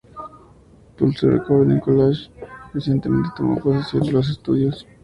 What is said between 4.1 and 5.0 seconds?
los estudios.